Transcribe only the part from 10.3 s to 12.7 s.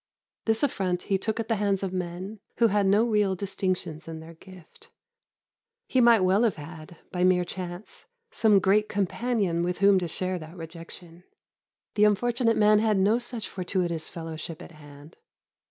that rejection. The unfortunate